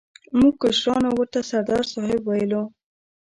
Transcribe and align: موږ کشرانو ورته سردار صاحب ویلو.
موږ 0.39 0.53
کشرانو 0.63 1.09
ورته 1.13 1.39
سردار 1.49 1.83
صاحب 1.93 2.21
ویلو. 2.25 2.63